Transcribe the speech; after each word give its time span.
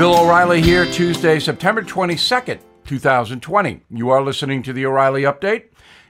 Bill 0.00 0.18
O'Reilly 0.18 0.62
here, 0.62 0.90
Tuesday, 0.90 1.38
September 1.38 1.82
22nd, 1.82 2.60
2020. 2.86 3.82
You 3.90 4.08
are 4.08 4.22
listening 4.22 4.62
to 4.62 4.72
the 4.72 4.86
O'Reilly 4.86 5.24
Update. 5.24 5.64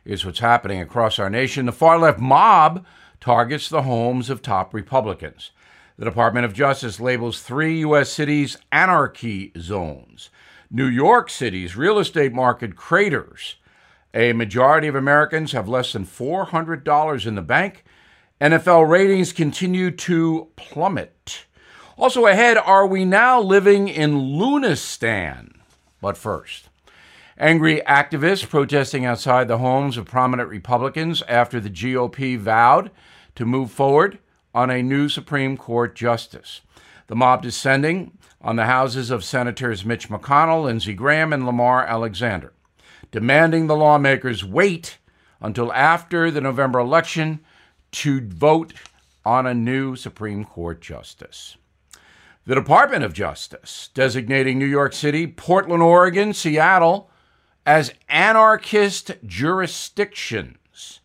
Is 0.04 0.24
what's 0.24 0.38
happening 0.38 0.80
across 0.80 1.18
our 1.18 1.28
nation. 1.28 1.66
The 1.66 1.72
far 1.72 1.98
left 1.98 2.20
mob 2.20 2.86
targets 3.20 3.68
the 3.68 3.82
homes 3.82 4.30
of 4.30 4.42
top 4.42 4.72
Republicans. 4.72 5.50
The 5.98 6.04
Department 6.04 6.44
of 6.44 6.52
Justice 6.52 7.00
labels 7.00 7.42
three 7.42 7.80
U.S. 7.80 8.12
cities 8.12 8.56
anarchy 8.70 9.50
zones. 9.58 10.30
New 10.70 10.86
York 10.86 11.28
City's 11.28 11.74
real 11.74 11.98
estate 11.98 12.32
market 12.32 12.76
craters. 12.76 13.56
A 14.14 14.32
majority 14.34 14.86
of 14.86 14.94
Americans 14.94 15.50
have 15.50 15.68
less 15.68 15.92
than 15.94 16.06
$400 16.06 17.26
in 17.26 17.34
the 17.34 17.42
bank. 17.42 17.82
NFL 18.40 18.88
ratings 18.88 19.32
continue 19.32 19.90
to 19.90 20.46
plummet. 20.54 21.46
Also 22.00 22.24
ahead, 22.24 22.56
are 22.56 22.86
we 22.86 23.04
now 23.04 23.38
living 23.38 23.86
in 23.86 24.14
Lunistan? 24.14 25.52
But 26.00 26.16
first, 26.16 26.70
angry 27.36 27.82
activists 27.86 28.48
protesting 28.48 29.04
outside 29.04 29.48
the 29.48 29.58
homes 29.58 29.98
of 29.98 30.06
prominent 30.06 30.48
Republicans 30.48 31.22
after 31.28 31.60
the 31.60 31.68
GOP 31.68 32.38
vowed 32.38 32.90
to 33.34 33.44
move 33.44 33.70
forward 33.70 34.18
on 34.54 34.70
a 34.70 34.82
new 34.82 35.10
Supreme 35.10 35.58
Court 35.58 35.94
justice. 35.94 36.62
The 37.08 37.16
mob 37.16 37.42
descending 37.42 38.16
on 38.40 38.56
the 38.56 38.64
houses 38.64 39.10
of 39.10 39.22
Senators 39.22 39.84
Mitch 39.84 40.08
McConnell, 40.08 40.64
Lindsey 40.64 40.94
Graham, 40.94 41.34
and 41.34 41.44
Lamar 41.44 41.84
Alexander, 41.84 42.54
demanding 43.10 43.66
the 43.66 43.76
lawmakers 43.76 44.42
wait 44.42 44.96
until 45.38 45.70
after 45.74 46.30
the 46.30 46.40
November 46.40 46.78
election 46.78 47.40
to 47.92 48.26
vote 48.26 48.72
on 49.22 49.46
a 49.46 49.52
new 49.52 49.96
Supreme 49.96 50.46
Court 50.46 50.80
justice. 50.80 51.58
The 52.50 52.56
Department 52.56 53.04
of 53.04 53.12
Justice 53.12 53.90
designating 53.94 54.58
New 54.58 54.66
York 54.66 54.92
City, 54.92 55.28
Portland, 55.28 55.84
Oregon, 55.84 56.32
Seattle 56.32 57.08
as 57.64 57.94
anarchist 58.08 59.12
jurisdictions. 59.24 60.98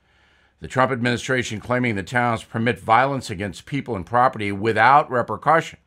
The 0.59 0.67
Trump 0.67 0.91
administration 0.91 1.59
claiming 1.59 1.93
the 1.93 2.01
towns 2.01 2.43
permit 2.43 2.79
violence 2.79 3.29
against 3.29 3.67
people 3.67 3.95
and 3.95 4.07
property 4.07 4.51
without 4.51 5.07
repercussion. 5.11 5.77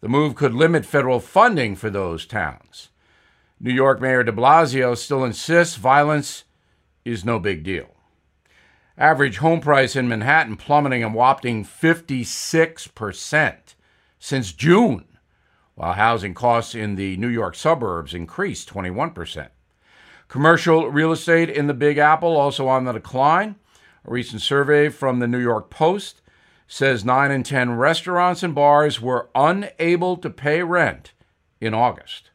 The 0.00 0.08
move 0.08 0.34
could 0.34 0.52
limit 0.52 0.84
federal 0.84 1.20
funding 1.20 1.76
for 1.76 1.88
those 1.88 2.26
towns. 2.26 2.88
New 3.60 3.72
York 3.72 4.00
Mayor 4.00 4.24
de 4.24 4.32
Blasio 4.32 4.98
still 4.98 5.24
insists 5.24 5.76
violence 5.76 6.42
is 7.04 7.24
no 7.24 7.38
big 7.38 7.62
deal. 7.62 7.94
Average 8.98 9.36
home 9.36 9.60
price 9.60 9.94
in 9.94 10.08
Manhattan 10.08 10.56
plummeting 10.56 11.04
a 11.04 11.08
whopping 11.08 11.64
56% 11.64 13.74
since 14.22 14.52
June, 14.52 15.04
while 15.74 15.94
housing 15.94 16.32
costs 16.32 16.76
in 16.76 16.94
the 16.94 17.16
New 17.16 17.26
York 17.26 17.56
suburbs 17.56 18.14
increased 18.14 18.72
21%. 18.72 19.48
Commercial 20.28 20.88
real 20.88 21.10
estate 21.10 21.50
in 21.50 21.66
the 21.66 21.74
Big 21.74 21.98
Apple 21.98 22.36
also 22.36 22.68
on 22.68 22.84
the 22.84 22.92
decline. 22.92 23.56
A 24.04 24.12
recent 24.12 24.40
survey 24.40 24.90
from 24.90 25.18
the 25.18 25.26
New 25.26 25.40
York 25.40 25.70
Post 25.70 26.22
says 26.68 27.04
9 27.04 27.32
in 27.32 27.42
10 27.42 27.72
restaurants 27.72 28.44
and 28.44 28.54
bars 28.54 29.00
were 29.00 29.28
unable 29.34 30.16
to 30.18 30.30
pay 30.30 30.62
rent 30.62 31.14
in 31.60 31.74
August. 31.74 32.30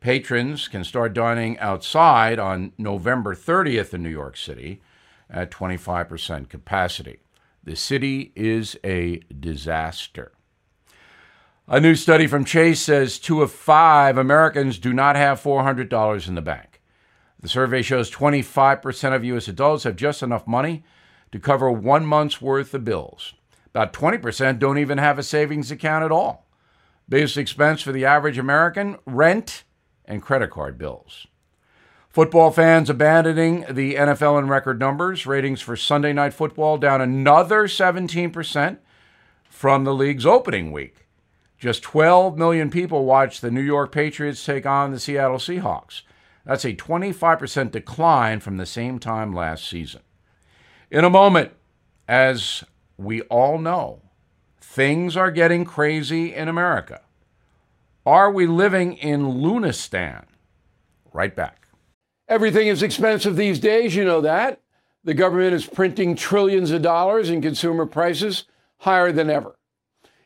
Patrons 0.00 0.66
can 0.66 0.82
start 0.82 1.14
dining 1.14 1.56
outside 1.60 2.40
on 2.40 2.72
November 2.76 3.36
30th 3.36 3.94
in 3.94 4.02
New 4.02 4.10
York 4.10 4.36
City 4.36 4.82
at 5.30 5.52
25% 5.52 6.48
capacity. 6.48 7.20
The 7.62 7.76
city 7.76 8.32
is 8.34 8.76
a 8.82 9.18
disaster. 9.28 10.32
A 11.68 11.80
new 11.80 11.94
study 11.94 12.26
from 12.26 12.44
Chase 12.44 12.80
says 12.80 13.20
two 13.20 13.40
of 13.40 13.52
five 13.52 14.18
Americans 14.18 14.78
do 14.78 14.92
not 14.92 15.14
have 15.14 15.40
$400 15.40 16.28
in 16.28 16.34
the 16.34 16.42
bank. 16.42 16.80
The 17.38 17.48
survey 17.48 17.82
shows 17.82 18.10
25% 18.10 19.14
of 19.14 19.24
U.S. 19.24 19.46
adults 19.46 19.84
have 19.84 19.94
just 19.94 20.24
enough 20.24 20.46
money 20.46 20.82
to 21.30 21.38
cover 21.38 21.70
one 21.70 22.04
month's 22.04 22.42
worth 22.42 22.74
of 22.74 22.84
bills. 22.84 23.34
About 23.68 23.92
20% 23.92 24.58
don't 24.58 24.78
even 24.78 24.98
have 24.98 25.20
a 25.20 25.22
savings 25.22 25.70
account 25.70 26.04
at 26.04 26.10
all. 26.10 26.46
Biggest 27.08 27.36
expense 27.36 27.80
for 27.80 27.92
the 27.92 28.04
average 28.04 28.38
American 28.38 28.98
rent 29.06 29.62
and 30.04 30.20
credit 30.20 30.50
card 30.50 30.78
bills. 30.78 31.28
Football 32.08 32.50
fans 32.50 32.90
abandoning 32.90 33.64
the 33.70 33.94
NFL 33.94 34.38
in 34.38 34.48
record 34.48 34.80
numbers. 34.80 35.26
Ratings 35.26 35.60
for 35.60 35.76
Sunday 35.76 36.12
Night 36.12 36.34
Football 36.34 36.76
down 36.76 37.00
another 37.00 37.64
17% 37.64 38.78
from 39.48 39.84
the 39.84 39.94
league's 39.94 40.26
opening 40.26 40.72
week. 40.72 41.01
Just 41.62 41.84
12 41.84 42.36
million 42.36 42.70
people 42.70 43.04
watched 43.04 43.40
the 43.40 43.48
New 43.52 43.60
York 43.60 43.92
Patriots 43.92 44.44
take 44.44 44.66
on 44.66 44.90
the 44.90 44.98
Seattle 44.98 45.36
Seahawks. 45.36 46.02
That's 46.44 46.64
a 46.64 46.74
25% 46.74 47.70
decline 47.70 48.40
from 48.40 48.56
the 48.56 48.66
same 48.66 48.98
time 48.98 49.32
last 49.32 49.68
season. 49.68 50.00
In 50.90 51.04
a 51.04 51.08
moment, 51.08 51.52
as 52.08 52.64
we 52.96 53.20
all 53.22 53.58
know, 53.58 54.02
things 54.60 55.16
are 55.16 55.30
getting 55.30 55.64
crazy 55.64 56.34
in 56.34 56.48
America. 56.48 57.00
Are 58.04 58.32
we 58.32 58.48
living 58.48 58.94
in 58.94 59.22
Lunistan? 59.22 60.24
Right 61.12 61.36
back. 61.36 61.68
Everything 62.26 62.66
is 62.66 62.82
expensive 62.82 63.36
these 63.36 63.60
days, 63.60 63.94
you 63.94 64.04
know 64.04 64.20
that. 64.22 64.60
The 65.04 65.14
government 65.14 65.54
is 65.54 65.64
printing 65.64 66.16
trillions 66.16 66.72
of 66.72 66.82
dollars 66.82 67.30
and 67.30 67.40
consumer 67.40 67.86
prices 67.86 68.46
higher 68.78 69.12
than 69.12 69.30
ever. 69.30 69.54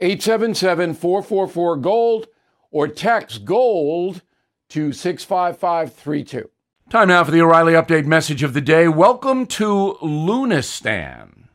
877 0.00 0.94
444 0.94 1.76
GOLD, 1.78 2.28
or 2.70 2.86
text 2.86 3.44
GOLD 3.44 4.22
to 4.68 4.92
65532. 4.92 6.48
Time 6.88 7.08
now 7.08 7.24
for 7.24 7.32
the 7.32 7.40
O'Reilly 7.40 7.72
Update 7.72 8.06
message 8.06 8.44
of 8.44 8.54
the 8.54 8.60
day. 8.60 8.86
Welcome 8.86 9.44
to 9.46 9.98
Lunistan. 10.00 11.48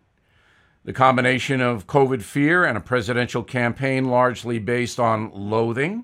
The 0.84 0.92
combination 0.92 1.62
of 1.62 1.88
COVID 1.88 2.22
fear 2.22 2.66
and 2.66 2.78
a 2.78 2.82
presidential 2.82 3.44
campaign 3.44 4.10
largely 4.10 4.60
based 4.60 5.00
on 5.00 5.32
loathing 5.34 6.04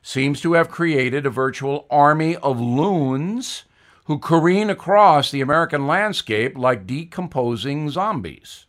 seems 0.00 0.40
to 0.40 0.54
have 0.54 0.70
created 0.70 1.26
a 1.26 1.30
virtual 1.30 1.86
army 1.90 2.36
of 2.36 2.58
loons 2.58 3.64
who 4.06 4.18
careen 4.18 4.70
across 4.70 5.30
the 5.30 5.42
American 5.42 5.86
landscape 5.86 6.56
like 6.56 6.86
decomposing 6.86 7.90
zombies. 7.90 8.64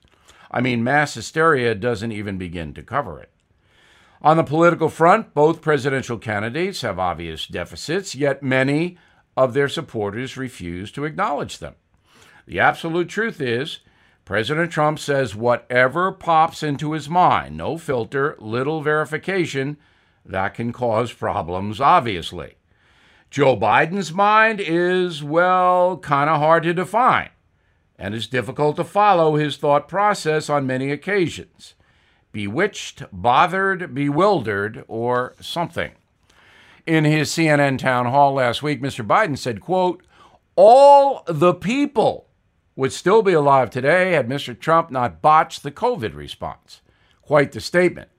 I 0.51 0.61
mean, 0.61 0.83
mass 0.83 1.13
hysteria 1.13 1.75
doesn't 1.75 2.11
even 2.11 2.37
begin 2.37 2.73
to 2.73 2.83
cover 2.83 3.19
it. 3.19 3.29
On 4.21 4.35
the 4.35 4.43
political 4.43 4.89
front, 4.89 5.33
both 5.33 5.61
presidential 5.61 6.17
candidates 6.17 6.81
have 6.81 6.99
obvious 6.99 7.47
deficits, 7.47 8.15
yet 8.15 8.43
many 8.43 8.97
of 9.37 9.53
their 9.53 9.69
supporters 9.69 10.35
refuse 10.35 10.91
to 10.91 11.05
acknowledge 11.05 11.59
them. 11.59 11.75
The 12.45 12.59
absolute 12.59 13.07
truth 13.07 13.39
is, 13.39 13.79
President 14.25 14.71
Trump 14.71 14.99
says 14.99 15.35
whatever 15.35 16.11
pops 16.11 16.61
into 16.61 16.91
his 16.91 17.09
mind, 17.09 17.57
no 17.57 17.77
filter, 17.77 18.35
little 18.39 18.81
verification, 18.81 19.77
that 20.25 20.53
can 20.53 20.73
cause 20.73 21.13
problems, 21.13 21.79
obviously. 21.79 22.55
Joe 23.31 23.55
Biden's 23.55 24.13
mind 24.13 24.59
is, 24.59 25.23
well, 25.23 25.97
kind 25.97 26.29
of 26.29 26.39
hard 26.39 26.63
to 26.63 26.73
define, 26.73 27.29
and 27.99 28.15
it's 28.15 28.27
difficult 28.27 28.77
to 28.77 28.83
follow 28.85 29.35
his 29.35 29.57
thought 29.57 29.89
process 29.89 30.49
on 30.49 30.65
many 30.65 30.89
occasions. 30.89 31.75
Bewitched, 32.31 33.03
bothered, 33.11 33.93
bewildered, 33.93 34.85
or 34.87 35.35
something. 35.41 35.91
In 36.87 37.03
his 37.03 37.29
CNN 37.29 37.77
town 37.77 38.05
hall 38.05 38.33
last 38.33 38.63
week, 38.63 38.81
Mr. 38.81 39.05
Biden 39.05 39.37
said, 39.37 39.59
quote, 39.59 40.01
all 40.55 41.23
the 41.27 41.53
people 41.53 42.29
would 42.75 42.93
still 42.93 43.21
be 43.21 43.33
alive 43.33 43.69
today 43.69 44.13
had 44.13 44.29
Mr. 44.29 44.57
Trump 44.57 44.89
not 44.89 45.21
botched 45.21 45.61
the 45.63 45.71
COVID 45.71 46.15
response. 46.15 46.81
Quite 47.21 47.51
the 47.51 47.59
statement. 47.59 48.09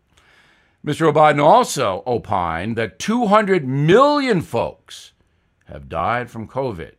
Mr. 0.84 1.12
Biden 1.12 1.42
also 1.42 2.02
opined 2.06 2.76
that 2.76 2.98
200 2.98 3.66
million 3.66 4.42
folks 4.42 5.12
have 5.66 5.88
died 5.88 6.30
from 6.30 6.46
COVID. 6.46 6.92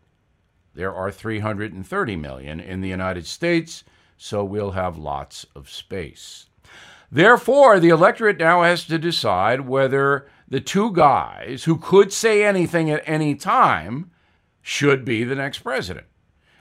There 0.73 0.94
are 0.94 1.12
330 1.12 2.15
million 2.15 2.59
in 2.59 2.81
the 2.81 2.89
United 2.89 3.25
States, 3.25 3.83
so 4.18 4.44
we'll 4.44 4.71
have 4.71 4.97
lots 4.97 5.45
of 5.56 5.69
space. 5.69 6.47
Therefore, 7.12 7.79
the 7.79 7.89
electorate 7.89 8.39
now 8.39 8.63
has 8.63 8.85
to 8.85 8.97
decide 8.97 9.62
whether 9.62 10.27
the 10.47 10.62
two 10.62 10.94
guys 10.94 11.65
who 11.65 11.77
could 11.77 12.13
say 12.13 12.44
anything 12.44 12.89
at 12.89 13.03
any 13.06 13.35
time 13.35 14.12
should 14.62 15.03
be 15.03 15.23
the 15.23 15.35
next 15.35 15.59
president. 15.59 16.07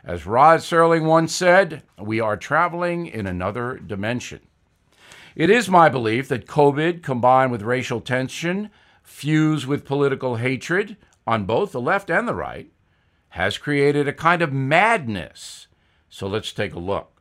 As 0.03 0.27
Rod 0.27 0.61
Serling 0.61 1.05
once 1.05 1.35
said, 1.35 1.85
we 1.99 2.19
are 2.19 2.37
traveling 2.37 3.06
in 3.06 3.27
another 3.27 3.77
dimension. 3.77 4.41
It 5.37 5.51
is 5.51 5.69
my 5.69 5.89
belief 5.89 6.27
that 6.29 6.47
COVID, 6.47 7.03
combined 7.03 7.53
with 7.53 7.63
racial 7.63 8.01
tension, 8.01 8.71
fused 9.03 9.67
with 9.67 9.85
political 9.85 10.37
hatred 10.37 10.97
on 11.27 11.45
both 11.45 11.73
the 11.73 11.81
left 11.81 12.11
and 12.11 12.27
the 12.27 12.35
right, 12.35 12.71
has 13.31 13.59
created 13.59 14.09
a 14.09 14.12
kind 14.12 14.43
of 14.43 14.53
madness. 14.53 15.67
So 16.09 16.27
let's 16.27 16.53
take 16.53 16.75
a 16.75 16.79
look. 16.79 17.21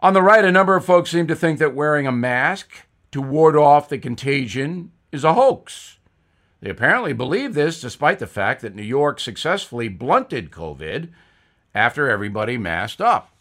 On 0.00 0.14
the 0.14 0.22
right, 0.22 0.44
a 0.44 0.52
number 0.52 0.76
of 0.76 0.84
folks 0.84 1.10
seem 1.10 1.26
to 1.26 1.36
think 1.36 1.58
that 1.58 1.74
wearing 1.74 2.06
a 2.06 2.12
mask 2.12 2.86
to 3.12 3.20
ward 3.20 3.56
off 3.56 3.88
the 3.88 3.98
contagion 3.98 4.92
is 5.12 5.24
a 5.24 5.34
hoax. 5.34 5.98
They 6.60 6.70
apparently 6.70 7.12
believe 7.12 7.54
this 7.54 7.80
despite 7.80 8.18
the 8.18 8.26
fact 8.26 8.62
that 8.62 8.74
New 8.74 8.82
York 8.82 9.20
successfully 9.20 9.88
blunted 9.88 10.50
COVID 10.50 11.10
after 11.74 12.08
everybody 12.08 12.56
masked 12.56 13.00
up. 13.00 13.34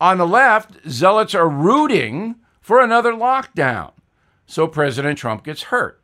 On 0.00 0.18
the 0.18 0.26
left, 0.26 0.88
zealots 0.88 1.34
are 1.34 1.48
rooting 1.48 2.36
for 2.60 2.80
another 2.80 3.12
lockdown 3.12 3.92
so 4.48 4.66
President 4.66 5.18
Trump 5.18 5.44
gets 5.44 5.64
hurt. 5.64 6.00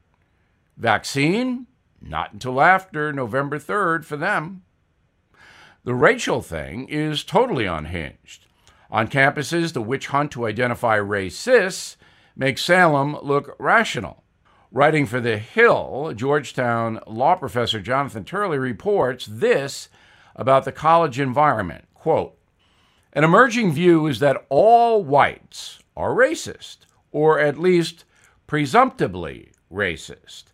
Vaccine? 0.76 1.66
Not 2.00 2.34
until 2.34 2.60
after 2.60 3.10
November 3.12 3.58
3rd 3.58 4.04
for 4.04 4.18
them. 4.18 4.62
The 5.84 5.94
racial 5.94 6.40
thing 6.40 6.88
is 6.88 7.24
totally 7.24 7.66
unhinged. 7.66 8.46
On 8.90 9.06
campuses, 9.06 9.74
the 9.74 9.82
witch 9.82 10.06
hunt 10.06 10.30
to 10.32 10.46
identify 10.46 10.98
racists 10.98 11.96
makes 12.34 12.62
Salem 12.62 13.18
look 13.22 13.54
rational. 13.58 14.24
Writing 14.72 15.04
for 15.04 15.20
The 15.20 15.36
Hill, 15.36 16.14
Georgetown 16.16 17.00
law 17.06 17.34
professor 17.34 17.80
Jonathan 17.80 18.24
Turley 18.24 18.56
reports 18.56 19.26
this 19.26 19.90
about 20.34 20.64
the 20.64 20.72
college 20.72 21.20
environment. 21.20 21.84
Quote, 21.92 22.38
an 23.12 23.22
emerging 23.22 23.72
view 23.72 24.06
is 24.06 24.20
that 24.20 24.46
all 24.48 25.04
whites 25.04 25.80
are 25.94 26.14
racist, 26.14 26.78
or 27.12 27.38
at 27.38 27.58
least 27.58 28.06
presumptively 28.46 29.52
racist. 29.70 30.44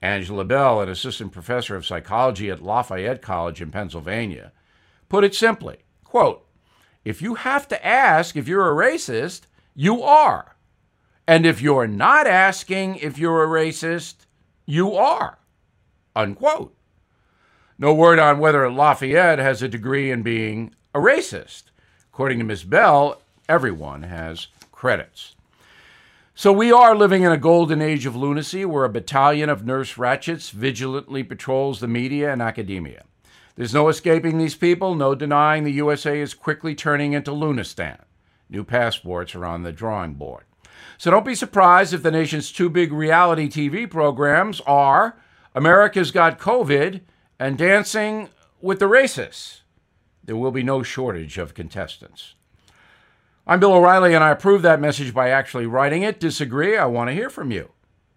Angela 0.00 0.46
Bell, 0.46 0.80
an 0.80 0.88
assistant 0.88 1.32
professor 1.32 1.76
of 1.76 1.84
psychology 1.84 2.50
at 2.50 2.62
Lafayette 2.62 3.20
College 3.20 3.60
in 3.60 3.70
Pennsylvania, 3.70 4.52
put 5.10 5.24
it 5.24 5.34
simply 5.34 5.80
quote, 6.04 6.46
If 7.04 7.20
you 7.20 7.34
have 7.34 7.68
to 7.68 7.86
ask 7.86 8.34
if 8.34 8.48
you're 8.48 8.70
a 8.70 8.90
racist, 8.90 9.42
you 9.74 10.02
are. 10.02 10.56
And 11.26 11.44
if 11.44 11.60
you're 11.60 11.86
not 11.86 12.26
asking 12.26 12.96
if 12.96 13.18
you're 13.18 13.44
a 13.44 13.46
racist, 13.46 14.26
you 14.66 14.94
are. 14.94 15.38
Unquote. 16.16 16.74
No 17.78 17.94
word 17.94 18.18
on 18.18 18.38
whether 18.38 18.70
Lafayette 18.70 19.38
has 19.38 19.62
a 19.62 19.68
degree 19.68 20.10
in 20.10 20.22
being 20.22 20.74
a 20.94 20.98
racist. 20.98 21.64
According 22.12 22.38
to 22.38 22.44
Ms. 22.44 22.64
Bell, 22.64 23.22
everyone 23.48 24.02
has 24.02 24.48
credits. 24.72 25.36
So 26.34 26.52
we 26.52 26.72
are 26.72 26.96
living 26.96 27.22
in 27.22 27.32
a 27.32 27.38
golden 27.38 27.80
age 27.80 28.06
of 28.06 28.16
lunacy 28.16 28.64
where 28.64 28.84
a 28.84 28.90
battalion 28.90 29.48
of 29.48 29.64
Nurse 29.64 29.94
Ratcheds 29.94 30.50
vigilantly 30.50 31.22
patrols 31.22 31.80
the 31.80 31.88
media 31.88 32.32
and 32.32 32.42
academia. 32.42 33.04
There's 33.56 33.74
no 33.74 33.88
escaping 33.88 34.38
these 34.38 34.54
people, 34.54 34.94
no 34.94 35.14
denying 35.14 35.64
the 35.64 35.72
USA 35.72 36.20
is 36.20 36.34
quickly 36.34 36.74
turning 36.74 37.12
into 37.12 37.30
Lunistan. 37.30 38.00
New 38.48 38.64
passports 38.64 39.34
are 39.34 39.44
on 39.44 39.62
the 39.62 39.72
drawing 39.72 40.14
board. 40.14 40.44
So 40.98 41.10
don't 41.10 41.24
be 41.24 41.34
surprised 41.34 41.92
if 41.92 42.02
the 42.02 42.10
nation's 42.10 42.52
two 42.52 42.68
big 42.68 42.92
reality 42.92 43.48
TV 43.48 43.90
programs 43.90 44.60
are 44.66 45.16
America's 45.54 46.10
Got 46.10 46.38
COVID 46.38 47.00
and 47.38 47.56
Dancing 47.56 48.28
with 48.60 48.78
the 48.78 48.86
Racists. 48.86 49.60
There 50.22 50.36
will 50.36 50.50
be 50.50 50.62
no 50.62 50.82
shortage 50.82 51.38
of 51.38 51.54
contestants. 51.54 52.34
I'm 53.46 53.58
Bill 53.58 53.72
O'Reilly, 53.72 54.14
and 54.14 54.22
I 54.22 54.30
approve 54.30 54.62
that 54.62 54.80
message 54.80 55.12
by 55.12 55.30
actually 55.30 55.66
writing 55.66 56.02
it. 56.02 56.20
Disagree? 56.20 56.76
I 56.76 56.84
want 56.84 57.08
to 57.08 57.14
hear 57.14 57.30
from 57.30 57.50
you. 57.50 57.72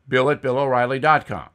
Bill 0.08 0.30
at 0.30 0.42
BillO'Reilly.com. 0.44 1.50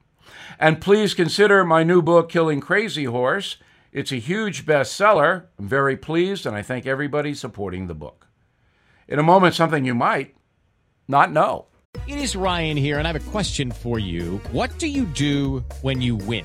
And 0.61 0.81
please 0.81 1.15
consider 1.15 1.65
my 1.65 1.85
new 1.85 2.03
book, 2.03 2.29
Killing 2.29 2.61
Crazy 2.61 3.05
Horse. 3.05 3.59
It's 3.93 4.11
a 4.11 4.17
huge 4.17 4.67
bestseller. 4.67 5.45
I'm 5.57 5.69
very 5.69 5.97
pleased, 5.97 6.47
and 6.47 6.57
I 6.57 6.63
thank 6.63 6.85
everybody 6.85 7.33
supporting 7.33 7.87
the 7.87 7.95
book. 7.95 8.27
In 9.07 9.21
a 9.21 9.23
moment, 9.23 9.55
something 9.55 9.85
you 9.85 9.95
might 9.95 10.35
not 11.07 11.33
know. 11.33 11.67
It 12.09 12.19
is 12.19 12.35
Ryan 12.35 12.77
here, 12.77 12.99
and 12.99 13.07
I 13.07 13.13
have 13.13 13.29
a 13.29 13.31
question 13.31 13.71
for 13.71 14.01
you. 14.01 14.39
What 14.51 14.77
do 14.79 14.89
you 14.89 15.05
do 15.05 15.65
when 15.83 16.03
you 16.03 16.17
win? 16.17 16.45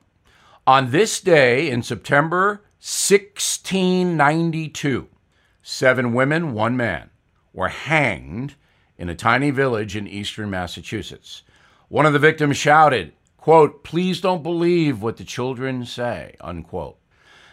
On 0.71 0.91
this 0.91 1.19
day 1.19 1.69
in 1.69 1.83
September 1.83 2.63
1692, 2.79 5.09
seven 5.61 6.13
women, 6.13 6.53
one 6.53 6.77
man, 6.77 7.09
were 7.51 7.67
hanged 7.67 8.55
in 8.97 9.09
a 9.09 9.13
tiny 9.13 9.51
village 9.51 9.97
in 9.97 10.07
eastern 10.07 10.49
Massachusetts. 10.49 11.43
One 11.89 12.05
of 12.05 12.13
the 12.13 12.19
victims 12.19 12.55
shouted, 12.55 13.11
quote, 13.35 13.83
Please 13.83 14.21
don't 14.21 14.43
believe 14.43 15.01
what 15.01 15.17
the 15.17 15.25
children 15.25 15.85
say, 15.85 16.37
unquote. 16.39 16.97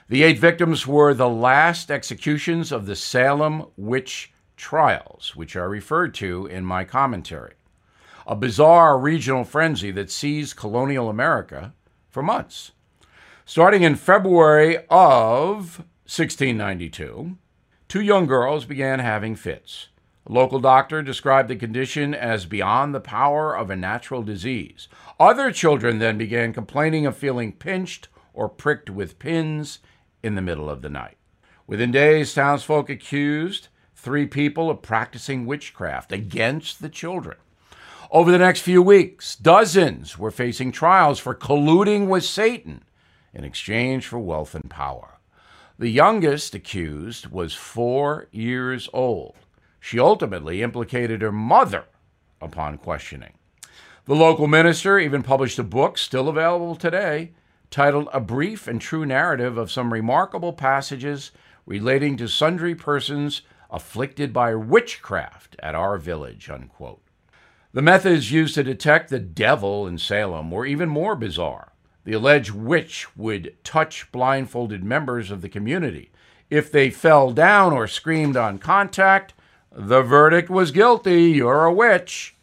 The 0.09 0.23
eight 0.23 0.39
victims 0.39 0.87
were 0.87 1.13
the 1.13 1.29
last 1.29 1.91
executions 1.91 2.71
of 2.71 2.87
the 2.87 2.95
Salem 2.95 3.67
witch 3.77 4.33
trials, 4.57 5.35
which 5.35 5.57
are 5.57 5.69
referred 5.69 6.15
to 6.15 6.47
in 6.47 6.65
my 6.65 6.85
commentary. 6.85 7.55
A 8.29 8.37
bizarre 8.37 8.97
regional 8.97 9.43
frenzy 9.43 9.91
that 9.91 10.09
seized 10.09 10.55
colonial 10.55 11.09
America 11.09 11.75
for 12.11 12.23
months. 12.23 12.71
Starting 13.49 13.83
in 13.83 13.95
February 13.95 14.77
of 14.91 15.79
1692, 16.05 17.39
two 17.89 18.01
young 18.03 18.27
girls 18.27 18.67
began 18.67 18.99
having 18.99 19.35
fits. 19.35 19.89
A 20.27 20.33
local 20.33 20.61
doctor 20.61 21.01
described 21.01 21.49
the 21.49 21.57
condition 21.57 22.15
as 22.15 22.45
beyond 22.45 22.95
the 22.95 23.01
power 23.01 23.57
of 23.57 23.71
a 23.71 23.75
natural 23.75 24.23
disease. 24.23 24.87
Other 25.19 25.51
children 25.51 25.99
then 25.99 26.19
began 26.19 26.53
complaining 26.53 27.07
of 27.07 27.17
feeling 27.17 27.53
pinched 27.53 28.09
or 28.35 28.51
pricked 28.51 28.91
with 28.91 29.19
pins 29.19 29.79
in 30.23 30.35
the 30.35 30.43
middle 30.43 30.69
of 30.69 30.83
the 30.83 30.91
night. 30.91 31.17
Within 31.67 31.91
days, 31.91 32.35
townsfolk 32.35 32.91
accused 32.91 33.69
three 33.97 34.27
people 34.27 34.69
of 34.69 34.83
practicing 34.83 35.47
witchcraft 35.47 36.13
against 36.13 36.83
the 36.83 36.91
children. 36.91 37.39
Over 38.11 38.31
the 38.31 38.37
next 38.37 38.61
few 38.61 38.83
weeks, 38.83 39.37
dozens 39.37 40.19
were 40.19 40.31
facing 40.31 40.71
trials 40.71 41.19
for 41.19 41.35
colluding 41.35 42.09
with 42.09 42.25
Satan 42.25 42.85
in 43.33 43.45
exchange 43.45 44.07
for 44.07 44.19
wealth 44.19 44.55
and 44.55 44.71
power. 44.71 45.19
The 45.79 45.89
youngest 45.89 46.55
accused 46.55 47.29
was 47.29 47.55
four 47.55 48.27
years 48.33 48.89
old. 48.93 49.37
She 49.81 50.01
ultimately 50.01 50.63
implicated 50.63 51.23
her 51.23 51.31
mother 51.31 51.85
upon 52.41 52.79
questioning. 52.79 53.35
The 54.07 54.15
local 54.15 54.47
minister 54.47 54.99
even 54.99 55.23
published 55.23 55.59
a 55.59 55.63
book, 55.63 55.99
still 55.99 56.29
available 56.29 56.75
today, 56.75 57.33
titled 57.71 58.09
A 58.13 58.21
Brief 58.21 58.67
and 58.67 58.81
True 58.81 59.05
Narrative 59.05 59.59
of 59.59 59.71
Some 59.71 59.93
Remarkable 59.93 60.53
Passages 60.53 61.31
Relating 61.67 62.17
to 62.17 62.27
Sundry 62.27 62.75
Persons 62.75 63.43
Afflicted 63.71 64.33
by 64.33 64.55
Witchcraft 64.55 65.57
at 65.59 65.75
Our 65.75 65.99
Village. 65.99 66.49
Unquote. 66.49 67.03
The 67.73 67.83
methods 67.83 68.33
used 68.33 68.55
to 68.55 68.65
detect 68.65 69.11
the 69.11 69.19
devil 69.19 69.87
in 69.87 69.99
Salem 69.99 70.51
were 70.51 70.65
even 70.65 70.89
more 70.89 71.15
bizarre. 71.15 71.73
The 72.09 72.15
alleged 72.15 72.53
witch 72.53 73.07
would 73.19 73.55
touch 73.63 74.11
blindfolded 74.13 74.83
members 74.83 75.31
of 75.31 75.43
the 75.43 75.49
community. 75.51 76.11
If 76.49 76.73
they 76.73 76.89
fell 76.89 77.33
down 77.33 77.75
or 77.75 77.87
screamed 77.87 78.35
on 78.35 78.57
contact, 78.57 79.35
the 79.71 80.01
verdict 80.01 80.49
was 80.49 80.71
guilty. 80.71 81.25
You're 81.25 81.67
a 81.67 81.73
witch. 81.73 82.35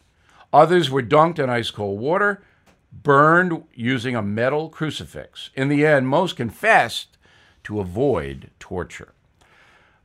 Others 0.52 0.88
were 0.88 1.02
dunked 1.02 1.40
in 1.40 1.50
ice 1.50 1.72
cold 1.72 1.98
water, 1.98 2.44
burned 2.92 3.64
using 3.74 4.14
a 4.14 4.22
metal 4.22 4.68
crucifix. 4.68 5.50
In 5.56 5.66
the 5.66 5.84
end, 5.84 6.06
most 6.06 6.36
confessed 6.36 7.18
to 7.64 7.80
avoid 7.80 8.52
torture. 8.60 9.14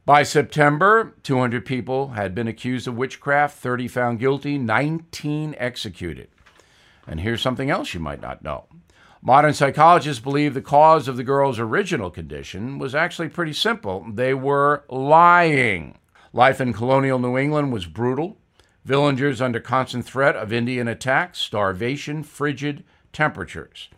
By 0.07 0.23
September, 0.23 1.13
200 1.21 1.67
people 1.67 2.13
had 2.13 2.33
been 2.33 2.47
accused 2.47 2.87
of 2.87 2.97
witchcraft, 2.97 3.59
30 3.59 3.87
found 3.89 4.17
guilty, 4.17 4.57
19 4.57 5.53
executed. 5.59 6.29
And 7.05 7.19
here's 7.19 7.43
something 7.43 7.69
else 7.69 7.93
you 7.93 7.99
might 7.99 8.23
not 8.23 8.43
know. 8.43 8.65
Modern 9.23 9.53
psychologists 9.53 10.19
believe 10.19 10.55
the 10.55 10.63
cause 10.63 11.07
of 11.07 11.15
the 11.15 11.23
girl's 11.23 11.59
original 11.59 12.09
condition 12.09 12.79
was 12.79 12.95
actually 12.95 13.29
pretty 13.29 13.53
simple. 13.53 14.03
They 14.11 14.33
were 14.33 14.83
lying. 14.89 15.99
Life 16.33 16.59
in 16.59 16.73
colonial 16.73 17.19
New 17.19 17.37
England 17.37 17.71
was 17.71 17.85
brutal. 17.85 18.39
Villagers 18.83 19.39
under 19.39 19.59
constant 19.59 20.05
threat 20.05 20.35
of 20.35 20.51
Indian 20.51 20.87
attacks, 20.87 21.37
starvation, 21.37 22.23
frigid 22.23 22.83
temperatures. 23.13 23.89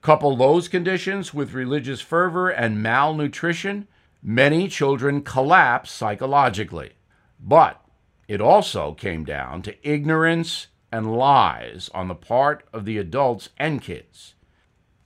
Couple 0.00 0.34
those 0.36 0.68
conditions 0.68 1.34
with 1.34 1.52
religious 1.52 2.00
fervor 2.00 2.48
and 2.48 2.82
malnutrition, 2.82 3.86
many 4.22 4.68
children 4.68 5.20
collapse 5.20 5.92
psychologically. 5.92 6.92
But 7.38 7.78
it 8.26 8.40
also 8.40 8.94
came 8.94 9.26
down 9.26 9.60
to 9.62 9.86
ignorance 9.86 10.68
and 10.90 11.14
lies 11.14 11.90
on 11.92 12.08
the 12.08 12.14
part 12.14 12.64
of 12.72 12.86
the 12.86 12.96
adults 12.96 13.50
and 13.58 13.82
kids. 13.82 14.34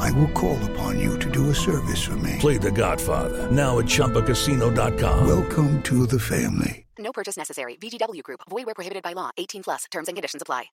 I 0.00 0.10
will 0.12 0.28
call 0.28 0.58
upon 0.70 1.00
you 1.00 1.18
to 1.18 1.30
do 1.30 1.50
a 1.50 1.54
service 1.54 2.02
for 2.02 2.16
me. 2.16 2.36
Play 2.38 2.58
The 2.58 2.70
Godfather 2.72 3.50
now 3.50 3.78
at 3.78 3.86
ChumbaCasino.com. 3.86 5.26
Welcome 5.26 5.82
to 5.82 6.06
the 6.06 6.20
family. 6.20 6.84
No 6.98 7.12
purchase 7.12 7.36
necessary. 7.36 7.76
VGW 7.76 8.22
Group. 8.22 8.40
Void 8.48 8.66
where 8.66 8.74
prohibited 8.74 9.02
by 9.02 9.14
law. 9.14 9.30
18 9.36 9.62
plus. 9.62 9.84
Terms 9.90 10.08
and 10.08 10.16
conditions 10.16 10.42
apply. 10.42 10.66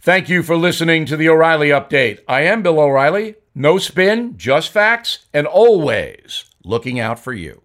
Thank 0.00 0.28
you 0.28 0.42
for 0.42 0.56
listening 0.56 1.04
to 1.06 1.16
the 1.16 1.28
O'Reilly 1.28 1.68
Update. 1.70 2.20
I 2.28 2.42
am 2.42 2.62
Bill 2.62 2.78
O'Reilly. 2.78 3.34
No 3.54 3.78
spin, 3.78 4.36
just 4.36 4.70
facts, 4.70 5.26
and 5.32 5.46
always 5.46 6.44
looking 6.64 6.98
out 7.00 7.18
for 7.18 7.32
you. 7.32 7.62